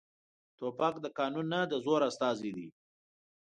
توپک 0.57 0.95
د 1.01 1.05
قانون 1.17 1.45
نه، 1.53 1.61
د 1.71 1.73
زور 1.85 2.01
استازی 2.09 2.51
دی. 2.57 2.67